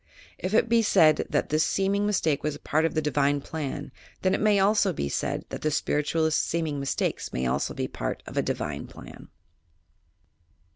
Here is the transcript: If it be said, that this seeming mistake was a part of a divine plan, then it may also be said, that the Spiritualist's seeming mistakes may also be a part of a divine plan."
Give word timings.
If 0.39 0.55
it 0.55 0.67
be 0.67 0.81
said, 0.81 1.27
that 1.29 1.49
this 1.49 1.63
seeming 1.63 2.07
mistake 2.07 2.41
was 2.41 2.55
a 2.55 2.59
part 2.59 2.85
of 2.85 2.97
a 2.97 3.03
divine 3.03 3.39
plan, 3.39 3.91
then 4.23 4.33
it 4.33 4.41
may 4.41 4.57
also 4.59 4.91
be 4.93 5.09
said, 5.09 5.45
that 5.49 5.61
the 5.61 5.69
Spiritualist's 5.69 6.41
seeming 6.43 6.79
mistakes 6.79 7.31
may 7.31 7.45
also 7.45 7.75
be 7.75 7.85
a 7.85 7.87
part 7.87 8.23
of 8.25 8.35
a 8.35 8.41
divine 8.41 8.87
plan." 8.87 9.27